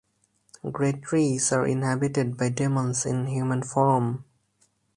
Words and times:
Great 0.71 1.03
trees 1.03 1.51
are 1.51 1.67
inhabited 1.67 2.35
by 2.35 2.49
demons 2.49 3.05
in 3.05 3.27
human 3.27 3.61
form. 3.61 4.23